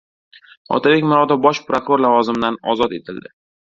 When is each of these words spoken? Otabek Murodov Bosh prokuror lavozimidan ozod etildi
Otabek 0.77 1.05
Murodov 1.11 1.41
Bosh 1.45 1.63
prokuror 1.69 2.05
lavozimidan 2.09 2.63
ozod 2.77 3.01
etildi 3.03 3.37